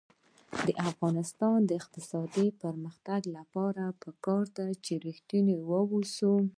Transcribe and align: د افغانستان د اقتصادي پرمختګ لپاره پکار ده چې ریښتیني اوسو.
د 0.67 0.69
افغانستان 0.89 1.57
د 1.65 1.71
اقتصادي 1.81 2.47
پرمختګ 2.61 3.21
لپاره 3.37 3.83
پکار 4.01 4.43
ده 4.57 4.67
چې 4.85 4.93
ریښتیني 5.05 5.55
اوسو. 5.59 6.33